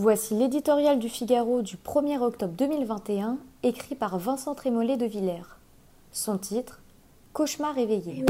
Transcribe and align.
Voici 0.00 0.34
l'éditorial 0.34 1.00
du 1.00 1.08
Figaro 1.08 1.60
du 1.60 1.74
1er 1.74 2.20
octobre 2.20 2.54
2021, 2.56 3.36
écrit 3.64 3.96
par 3.96 4.16
Vincent 4.16 4.54
Trémollet 4.54 4.96
de 4.96 5.06
Villers. 5.06 5.58
Son 6.12 6.38
titre 6.38 6.80
Cauchemar 7.32 7.76
éveillé. 7.76 8.24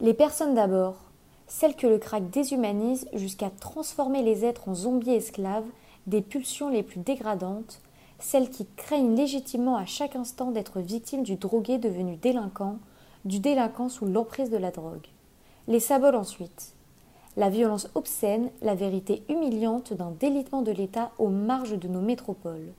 Les 0.00 0.14
personnes 0.14 0.56
d'abord, 0.56 0.96
celles 1.46 1.76
que 1.76 1.86
le 1.86 1.98
crack 1.98 2.28
déshumanise 2.28 3.06
jusqu'à 3.12 3.50
transformer 3.50 4.24
les 4.24 4.44
êtres 4.44 4.68
en 4.68 4.74
zombies 4.74 5.14
esclaves 5.14 5.68
des 6.08 6.22
pulsions 6.22 6.70
les 6.70 6.82
plus 6.82 6.98
dégradantes, 6.98 7.80
celles 8.18 8.50
qui 8.50 8.66
craignent 8.74 9.14
légitimement 9.14 9.76
à 9.76 9.86
chaque 9.86 10.16
instant 10.16 10.50
d'être 10.50 10.80
victimes 10.80 11.22
du 11.22 11.36
drogué 11.36 11.78
devenu 11.78 12.16
délinquant, 12.16 12.78
du 13.24 13.38
délinquant 13.38 13.88
sous 13.88 14.06
l'emprise 14.06 14.50
de 14.50 14.56
la 14.56 14.72
drogue. 14.72 15.06
Les 15.68 15.80
sabots 15.80 16.16
ensuite. 16.16 16.72
La 17.36 17.50
violence 17.50 17.90
obscène, 17.94 18.50
la 18.62 18.74
vérité 18.74 19.22
humiliante 19.28 19.92
d'un 19.92 20.12
délitement 20.12 20.62
de 20.62 20.72
l'État 20.72 21.10
aux 21.18 21.28
marges 21.28 21.78
de 21.78 21.88
nos 21.88 22.00
métropoles. 22.00 22.72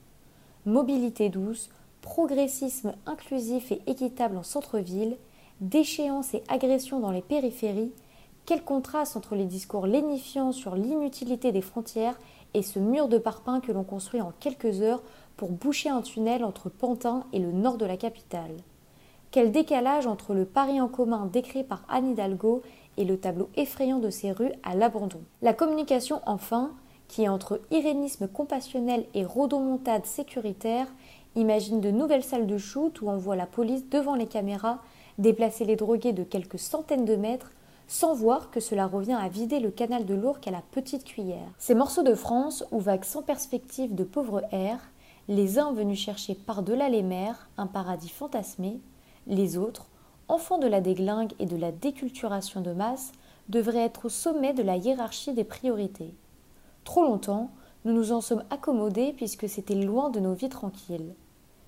Mobilité 0.66 1.28
douce, 1.28 1.70
progressisme 2.02 2.94
inclusif 3.06 3.70
et 3.70 3.80
équitable 3.86 4.36
en 4.36 4.42
centre-ville, 4.42 5.16
déchéance 5.60 6.34
et 6.34 6.42
agression 6.48 6.98
dans 6.98 7.12
les 7.12 7.22
périphéries, 7.22 7.92
quel 8.44 8.64
contraste 8.64 9.16
entre 9.16 9.36
les 9.36 9.46
discours 9.46 9.86
lénifiants 9.86 10.50
sur 10.50 10.74
l'inutilité 10.74 11.52
des 11.52 11.62
frontières 11.62 12.18
et 12.54 12.62
ce 12.62 12.80
mur 12.80 13.06
de 13.06 13.18
parpaing 13.18 13.60
que 13.60 13.70
l'on 13.70 13.84
construit 13.84 14.20
en 14.20 14.32
quelques 14.40 14.80
heures 14.80 15.04
pour 15.36 15.52
boucher 15.52 15.90
un 15.90 16.02
tunnel 16.02 16.42
entre 16.42 16.68
Pantin 16.68 17.22
et 17.32 17.38
le 17.38 17.52
nord 17.52 17.76
de 17.76 17.86
la 17.86 17.96
capitale. 17.96 18.56
Quel 19.30 19.52
décalage 19.52 20.08
entre 20.08 20.34
le 20.34 20.44
Paris 20.44 20.80
en 20.80 20.88
commun 20.88 21.26
décrit 21.32 21.62
par 21.62 21.84
Anne 21.88 22.08
Hidalgo 22.08 22.62
et 22.96 23.04
le 23.04 23.16
tableau 23.16 23.48
effrayant 23.54 24.00
de 24.00 24.10
ces 24.10 24.32
rues 24.32 24.50
à 24.64 24.74
l'abandon? 24.74 25.20
La 25.40 25.54
communication 25.54 26.20
enfin, 26.26 26.72
qui 27.06 27.28
entre 27.28 27.60
irénisme 27.70 28.26
compassionnel 28.26 29.06
et 29.14 29.24
rodomontade 29.24 30.04
sécuritaire, 30.04 30.88
imagine 31.36 31.80
de 31.80 31.92
nouvelles 31.92 32.24
salles 32.24 32.48
de 32.48 32.58
shoot 32.58 33.00
où 33.02 33.08
on 33.08 33.18
voit 33.18 33.36
la 33.36 33.46
police 33.46 33.88
devant 33.88 34.16
les 34.16 34.26
caméras 34.26 34.80
déplacer 35.18 35.64
les 35.64 35.76
drogués 35.76 36.12
de 36.12 36.24
quelques 36.24 36.58
centaines 36.58 37.04
de 37.04 37.14
mètres 37.14 37.52
sans 37.86 38.14
voir 38.14 38.50
que 38.50 38.58
cela 38.58 38.88
revient 38.88 39.18
à 39.20 39.28
vider 39.28 39.60
le 39.60 39.70
canal 39.70 40.06
de 40.06 40.14
l'Ourcq 40.14 40.48
à 40.48 40.50
la 40.50 40.62
petite 40.72 41.04
cuillère. 41.04 41.52
Ces 41.58 41.76
morceaux 41.76 42.02
de 42.02 42.16
France 42.16 42.64
où 42.72 42.80
vaguent 42.80 43.04
sans 43.04 43.22
perspective 43.22 43.94
de 43.94 44.02
pauvres 44.02 44.42
airs, 44.50 44.90
les 45.28 45.60
uns 45.60 45.72
venus 45.72 46.00
chercher 46.00 46.34
par-delà 46.34 46.88
les 46.88 47.02
mers 47.04 47.48
un 47.58 47.68
paradis 47.68 48.08
fantasmé, 48.08 48.80
les 49.26 49.56
autres, 49.56 49.86
enfants 50.28 50.58
de 50.58 50.66
la 50.66 50.80
déglingue 50.80 51.32
et 51.38 51.46
de 51.46 51.56
la 51.56 51.72
déculturation 51.72 52.60
de 52.60 52.72
masse, 52.72 53.12
devraient 53.48 53.84
être 53.84 54.06
au 54.06 54.08
sommet 54.08 54.54
de 54.54 54.62
la 54.62 54.76
hiérarchie 54.76 55.32
des 55.32 55.44
priorités. 55.44 56.14
Trop 56.84 57.02
longtemps, 57.02 57.50
nous 57.84 57.92
nous 57.92 58.12
en 58.12 58.20
sommes 58.20 58.44
accommodés 58.50 59.12
puisque 59.16 59.48
c'était 59.48 59.74
loin 59.74 60.10
de 60.10 60.20
nos 60.20 60.34
vies 60.34 60.48
tranquilles. 60.48 61.14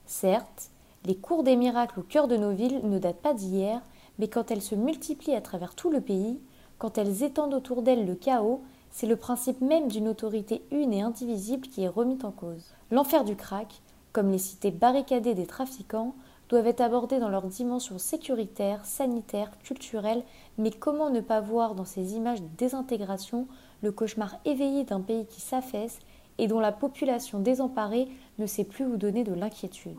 Certes, 0.07 0.71
les 1.05 1.17
cours 1.17 1.43
des 1.43 1.57
miracles 1.57 2.01
au 2.01 2.03
cœur 2.03 2.29
de 2.29 2.37
nos 2.37 2.53
villes 2.53 2.81
ne 2.85 2.99
datent 2.99 3.23
pas 3.23 3.35
d'hier, 3.35 3.81
mais 4.19 4.29
quand 4.29 4.51
elles 4.51 4.63
se 4.63 4.75
multiplient 4.75 5.35
à 5.35 5.41
travers 5.41 5.75
tout 5.75 5.91
le 5.91 6.01
pays, 6.01 6.39
quand 6.79 6.99
elles 6.99 7.23
étendent 7.23 7.55
autour 7.55 7.83
d'elles 7.83 8.07
le 8.07 8.15
chaos, 8.15 8.61
c'est 8.91 9.07
le 9.07 9.17
principe 9.17 9.61
même 9.61 9.89
d'une 9.89 10.09
autorité 10.09 10.63
une 10.71 10.93
et 10.93 11.03
indivisible 11.03 11.67
qui 11.67 11.83
est 11.83 11.89
remis 11.89 12.19
en 12.23 12.31
cause. 12.31 12.73
L'enfer 12.91 13.25
du 13.25 13.37
crack, 13.37 13.81
comme 14.13 14.31
les 14.31 14.39
cités 14.39 14.71
barricadées 14.71 15.35
des 15.35 15.47
trafiquants, 15.47 16.15
doivent 16.53 16.67
être 16.67 16.83
abordés 16.83 17.19
dans 17.19 17.31
leur 17.31 17.47
dimension 17.47 17.97
sécuritaire, 17.97 18.85
sanitaire, 18.85 19.51
culturelle, 19.65 20.23
mais 20.59 20.71
comment 20.71 21.09
ne 21.09 21.23
pas 21.23 21.41
voir 21.41 21.75
dans 21.75 21.87
ces 21.87 22.13
images 22.13 22.43
de 22.43 22.49
désintégration 22.59 23.49
le 23.83 23.91
cauchemar 23.91 24.37
éveillé 24.45 24.85
d'un 24.85 25.01
pays 25.01 25.25
qui 25.25 25.41
s'affaisse 25.41 25.99
et 26.37 26.49
dont 26.49 26.61
la 26.61 26.71
population 26.71 27.41
désemparée 27.41 28.07
ne 28.39 28.45
sait 28.45 28.65
plus 28.65 28.85
où 28.85 28.99
donner 28.99 29.25
de 29.25 29.33
l'inquiétude? 29.33 29.97